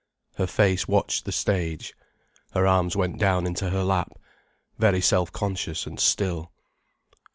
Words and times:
Her 0.37 0.47
face 0.47 0.87
watched 0.87 1.25
the 1.25 1.31
stage. 1.31 1.93
Her 2.55 2.65
arms 2.65 2.95
went 2.95 3.19
down 3.19 3.45
into 3.45 3.69
her 3.69 3.83
lap, 3.83 4.13
very 4.79 4.99
self 4.99 5.31
conscious 5.31 5.85
and 5.85 5.99
still. 5.99 6.51